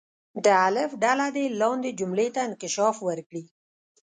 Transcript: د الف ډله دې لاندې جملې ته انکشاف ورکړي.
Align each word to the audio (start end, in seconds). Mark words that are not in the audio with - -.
د 0.43 0.45
الف 0.67 0.91
ډله 1.03 1.27
دې 1.35 1.45
لاندې 1.61 1.89
جملې 1.99 2.27
ته 2.35 2.39
انکشاف 2.49 2.95
ورکړي. 3.07 3.43